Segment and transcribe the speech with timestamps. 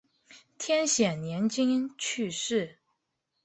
[0.57, 2.79] 天显年间去世。